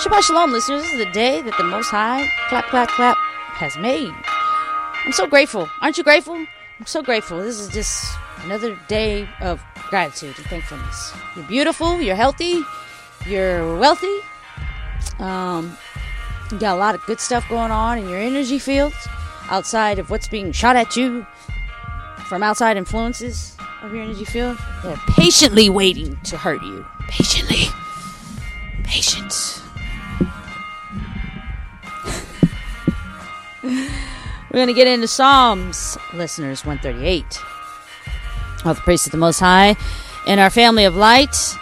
Shabbat 0.00 0.22
Shalom, 0.22 0.50
listeners. 0.50 0.80
This 0.80 0.92
is 0.92 0.98
the 0.98 1.12
day 1.12 1.42
that 1.42 1.54
the 1.58 1.64
Most 1.64 1.90
High, 1.90 2.26
clap, 2.48 2.64
clap, 2.68 2.88
clap, 2.88 3.18
has 3.18 3.76
made. 3.76 4.10
I'm 5.04 5.12
so 5.12 5.26
grateful. 5.26 5.68
Aren't 5.82 5.98
you 5.98 6.04
grateful? 6.04 6.36
I'm 6.36 6.86
so 6.86 7.02
grateful. 7.02 7.36
This 7.36 7.60
is 7.60 7.68
just 7.68 8.16
another 8.42 8.78
day 8.88 9.28
of 9.42 9.62
gratitude 9.90 10.34
and 10.38 10.46
thankfulness. 10.46 11.12
You're 11.36 11.44
beautiful. 11.44 12.00
You're 12.00 12.16
healthy. 12.16 12.62
You're 13.26 13.76
wealthy. 13.76 14.20
Um, 15.18 15.76
you 16.50 16.58
got 16.58 16.76
a 16.76 16.78
lot 16.78 16.94
of 16.94 17.04
good 17.04 17.20
stuff 17.20 17.46
going 17.50 17.70
on 17.70 17.98
in 17.98 18.08
your 18.08 18.16
energy 18.16 18.58
field 18.58 18.94
outside 19.50 19.98
of 19.98 20.08
what's 20.08 20.28
being 20.28 20.50
shot 20.52 20.76
at 20.76 20.96
you 20.96 21.26
from 22.26 22.42
outside 22.42 22.78
influences 22.78 23.54
of 23.82 23.92
your 23.92 24.02
energy 24.02 24.24
field. 24.24 24.56
They're 24.82 24.96
patiently 25.08 25.68
waiting 25.68 26.18
to 26.22 26.38
hurt 26.38 26.62
you. 26.62 26.86
Patiently. 27.08 27.66
We're 34.50 34.56
going 34.56 34.66
to 34.66 34.74
get 34.74 34.88
into 34.88 35.06
Psalms, 35.06 35.96
listeners 36.12 36.66
138. 36.66 37.40
All 38.64 38.74
the 38.74 38.80
praise 38.80 39.04
to 39.04 39.10
the 39.10 39.16
Most 39.16 39.38
High 39.38 39.76
and 40.26 40.40
our 40.40 40.50
family 40.50 40.84
of 40.84 40.96
light 40.96 41.54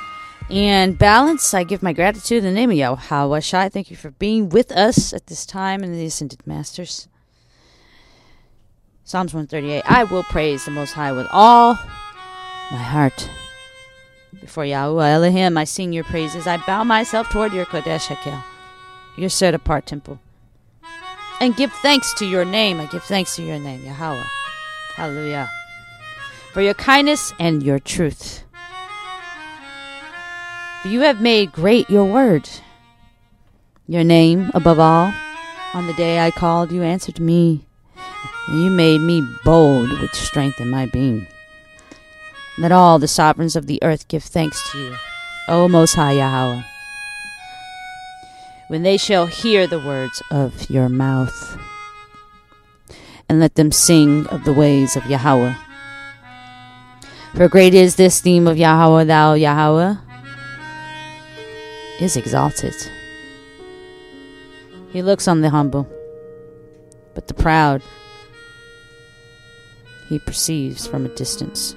and 0.48 0.96
balance. 0.96 1.52
I 1.52 1.64
give 1.64 1.82
my 1.82 1.92
gratitude 1.92 2.38
in 2.38 2.44
the 2.44 2.50
name 2.50 2.70
of 2.70 2.78
Yahawashi. 2.78 3.70
Thank 3.70 3.90
you 3.90 3.96
for 3.98 4.12
being 4.12 4.48
with 4.48 4.72
us 4.72 5.12
at 5.12 5.26
this 5.26 5.44
time 5.44 5.84
in 5.84 5.92
the 5.92 6.06
Ascended 6.06 6.46
Masters. 6.46 7.08
Psalms 9.04 9.34
138. 9.34 9.82
I 9.84 10.04
will 10.04 10.22
praise 10.22 10.64
the 10.64 10.70
Most 10.70 10.94
High 10.94 11.12
with 11.12 11.26
all 11.30 11.74
my 12.70 12.78
heart. 12.78 13.28
Before 14.40 14.64
Yahweh 14.64 15.10
Elohim, 15.10 15.58
I 15.58 15.64
sing 15.64 15.92
your 15.92 16.04
praises. 16.04 16.46
I 16.46 16.56
bow 16.56 16.84
myself 16.84 17.28
toward 17.28 17.52
your 17.52 17.66
Kodesh 17.66 18.06
Hakel, 18.06 18.42
your 19.18 19.28
set 19.28 19.52
apart 19.52 19.84
temple 19.84 20.20
and 21.40 21.56
give 21.56 21.72
thanks 21.74 22.12
to 22.14 22.26
your 22.26 22.44
name. 22.44 22.80
I 22.80 22.86
give 22.86 23.04
thanks 23.04 23.36
to 23.36 23.42
your 23.42 23.58
name, 23.58 23.84
Yahweh. 23.84 24.24
Hallelujah. 24.94 25.48
For 26.52 26.62
your 26.62 26.74
kindness 26.74 27.32
and 27.38 27.62
your 27.62 27.78
truth. 27.78 28.42
For 30.82 30.88
you 30.88 31.00
have 31.00 31.20
made 31.20 31.52
great 31.52 31.88
your 31.90 32.04
word. 32.04 32.48
Your 33.86 34.04
name 34.04 34.50
above 34.54 34.78
all. 34.78 35.12
On 35.74 35.86
the 35.86 35.94
day 35.94 36.18
I 36.20 36.30
called, 36.30 36.72
you 36.72 36.82
answered 36.82 37.20
me. 37.20 37.66
And 38.48 38.64
you 38.64 38.70
made 38.70 39.00
me 39.00 39.22
bold 39.44 39.90
with 40.00 40.14
strength 40.14 40.60
in 40.60 40.70
my 40.70 40.86
being. 40.86 41.26
Let 42.56 42.72
all 42.72 42.98
the 42.98 43.06
sovereigns 43.08 43.54
of 43.54 43.66
the 43.66 43.80
earth 43.82 44.08
give 44.08 44.24
thanks 44.24 44.72
to 44.72 44.78
you, 44.78 44.96
O 45.48 45.68
Most 45.68 45.94
High 45.94 46.12
Yahweh 46.12 46.62
when 48.68 48.82
they 48.82 48.96
shall 48.96 49.26
hear 49.26 49.66
the 49.66 49.78
words 49.78 50.22
of 50.30 50.70
your 50.70 50.88
mouth. 50.88 51.58
And 53.28 53.40
let 53.40 53.56
them 53.56 53.72
sing 53.72 54.26
of 54.28 54.44
the 54.44 54.52
ways 54.54 54.96
of 54.96 55.04
Yahweh. 55.06 55.54
For 57.34 57.48
great 57.48 57.74
is 57.74 57.96
this 57.96 58.20
theme 58.20 58.46
of 58.46 58.56
Yahweh, 58.56 59.04
thou 59.04 59.34
Yahweh 59.34 59.96
is 62.00 62.16
exalted. 62.16 62.74
He 64.90 65.02
looks 65.02 65.28
on 65.28 65.42
the 65.42 65.50
humble, 65.50 65.86
but 67.14 67.28
the 67.28 67.34
proud 67.34 67.82
he 70.08 70.18
perceives 70.18 70.86
from 70.86 71.04
a 71.04 71.14
distance. 71.14 71.76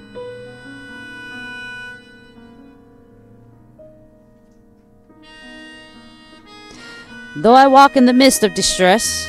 Though 7.36 7.54
I 7.54 7.66
walk 7.66 7.96
in 7.96 8.04
the 8.04 8.12
midst 8.12 8.44
of 8.44 8.52
distress, 8.52 9.26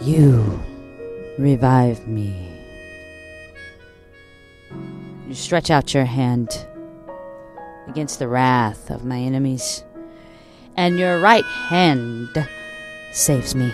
you 0.00 0.62
revive 1.38 2.06
me. 2.06 2.48
You 5.26 5.34
stretch 5.34 5.70
out 5.70 5.92
your 5.92 6.04
hand 6.04 6.66
against 7.88 8.20
the 8.20 8.28
wrath 8.28 8.90
of 8.90 9.04
my 9.04 9.18
enemies, 9.18 9.82
and 10.76 10.98
your 10.98 11.18
right 11.18 11.44
hand 11.44 12.46
saves 13.12 13.56
me. 13.56 13.72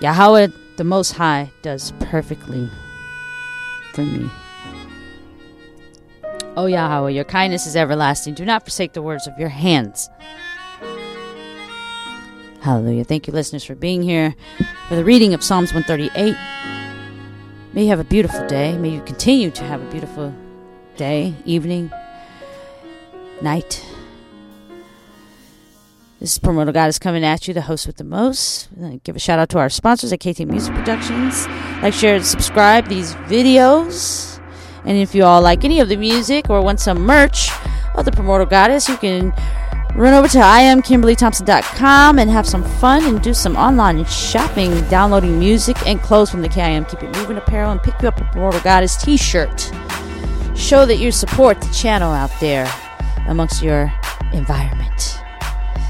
Yahweh 0.00 0.48
the 0.76 0.84
Most 0.84 1.12
High 1.12 1.50
does 1.62 1.92
perfectly 1.98 2.70
for 3.92 4.02
me. 4.02 4.30
Oh, 6.60 6.64
o 6.64 6.66
Yahweh, 6.66 7.08
your 7.12 7.24
kindness 7.24 7.66
is 7.66 7.74
everlasting. 7.74 8.34
Do 8.34 8.44
not 8.44 8.64
forsake 8.64 8.92
the 8.92 9.00
words 9.00 9.26
of 9.26 9.38
your 9.38 9.48
hands. 9.48 10.10
Hallelujah. 12.60 13.04
Thank 13.04 13.26
you, 13.26 13.32
listeners, 13.32 13.64
for 13.64 13.74
being 13.74 14.02
here 14.02 14.34
for 14.86 14.94
the 14.94 15.02
reading 15.02 15.32
of 15.32 15.42
Psalms 15.42 15.72
138. 15.72 16.36
May 17.72 17.84
you 17.84 17.88
have 17.88 17.98
a 17.98 18.04
beautiful 18.04 18.46
day. 18.46 18.76
May 18.76 18.90
you 18.90 19.00
continue 19.04 19.50
to 19.50 19.64
have 19.64 19.80
a 19.80 19.90
beautiful 19.90 20.34
day, 20.98 21.34
evening, 21.46 21.90
night. 23.40 23.82
This 26.18 26.32
is 26.32 26.38
Primordial 26.38 26.74
Goddess 26.74 26.98
coming 26.98 27.24
at 27.24 27.48
you, 27.48 27.54
the 27.54 27.62
host 27.62 27.86
with 27.86 27.96
the 27.96 28.04
most. 28.04 28.68
Give 29.02 29.16
a 29.16 29.18
shout 29.18 29.38
out 29.38 29.48
to 29.48 29.58
our 29.58 29.70
sponsors 29.70 30.12
at 30.12 30.20
KT 30.20 30.40
Music 30.40 30.74
Productions. 30.74 31.46
Like, 31.80 31.94
share, 31.94 32.16
and 32.16 32.26
subscribe 32.26 32.88
these 32.88 33.14
videos. 33.14 34.29
And 34.84 34.96
if 34.96 35.14
you 35.14 35.24
all 35.24 35.42
like 35.42 35.64
any 35.64 35.80
of 35.80 35.88
the 35.88 35.96
music 35.96 36.48
or 36.48 36.62
want 36.62 36.80
some 36.80 37.00
merch 37.02 37.50
of 37.94 38.04
the 38.04 38.12
Primordial 38.12 38.48
Goddess, 38.48 38.88
you 38.88 38.96
can 38.96 39.32
run 39.94 40.14
over 40.14 40.28
to 40.28 40.38
iamkimberlythompson.com 40.38 42.18
and 42.18 42.30
have 42.30 42.46
some 42.46 42.62
fun 42.62 43.04
and 43.04 43.20
do 43.20 43.34
some 43.34 43.56
online 43.56 44.04
shopping, 44.06 44.80
downloading 44.88 45.38
music 45.38 45.76
and 45.86 46.00
clothes 46.00 46.30
from 46.30 46.42
the 46.42 46.48
KIM 46.48 46.84
Keep 46.86 47.02
It 47.02 47.16
Moving 47.16 47.36
apparel 47.36 47.72
and 47.72 47.82
pick 47.82 48.00
you 48.00 48.08
up 48.08 48.20
a 48.20 48.24
Primordial 48.24 48.62
Goddess 48.62 48.96
t 48.96 49.16
shirt. 49.16 49.70
Show 50.54 50.86
that 50.86 50.98
you 50.98 51.10
support 51.10 51.60
the 51.60 51.72
channel 51.72 52.12
out 52.12 52.30
there 52.40 52.72
amongst 53.26 53.62
your 53.62 53.92
environment. 54.32 55.18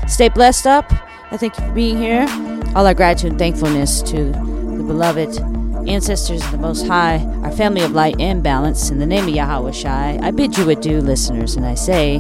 Stay 0.07 0.29
blessed 0.29 0.67
up. 0.67 0.93
I 1.33 1.37
thank 1.37 1.57
you 1.59 1.67
for 1.67 1.73
being 1.73 1.97
here. 1.97 2.27
All 2.75 2.87
our 2.87 2.95
gratitude 2.95 3.33
and 3.33 3.39
thankfulness 3.39 4.03
to 4.03 4.25
the 4.27 4.85
beloved 4.87 5.60
ancestors 5.91 6.45
of 6.45 6.53
the 6.53 6.59
Most 6.59 6.87
High, 6.87 7.19
our 7.43 7.51
family 7.51 7.83
of 7.83 7.91
light 7.93 8.15
and 8.21 8.43
balance, 8.43 8.91
in 8.91 9.01
the 9.01 9.07
name 9.07 9.27
of 9.27 9.35
Yahawashi, 9.35 10.23
I 10.23 10.31
bid 10.31 10.57
you 10.57 10.71
adieu, 10.71 11.01
listeners, 11.01 11.57
and 11.57 11.67
I 11.67 11.75
say, 11.75 12.17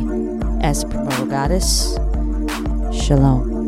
as 0.61 0.83
the 0.83 0.89
primordial 0.89 1.27
goddess, 1.27 1.95
Shalom. 2.93 3.61